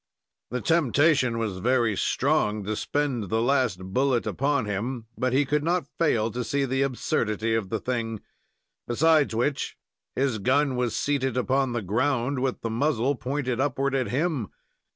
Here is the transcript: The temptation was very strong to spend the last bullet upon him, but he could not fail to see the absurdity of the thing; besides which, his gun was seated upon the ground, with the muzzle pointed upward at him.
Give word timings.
The 0.49 0.61
temptation 0.61 1.37
was 1.37 1.59
very 1.59 1.95
strong 1.95 2.63
to 2.63 2.75
spend 2.75 3.29
the 3.29 3.39
last 3.39 3.77
bullet 3.93 4.25
upon 4.25 4.65
him, 4.65 5.05
but 5.15 5.31
he 5.31 5.45
could 5.45 5.63
not 5.63 5.85
fail 5.99 6.31
to 6.31 6.43
see 6.43 6.65
the 6.65 6.81
absurdity 6.81 7.53
of 7.53 7.69
the 7.69 7.79
thing; 7.79 8.19
besides 8.87 9.35
which, 9.35 9.77
his 10.15 10.39
gun 10.39 10.75
was 10.75 10.95
seated 10.95 11.37
upon 11.37 11.73
the 11.73 11.83
ground, 11.83 12.39
with 12.39 12.61
the 12.61 12.71
muzzle 12.71 13.13
pointed 13.13 13.59
upward 13.59 13.93
at 13.93 14.07
him. 14.07 14.47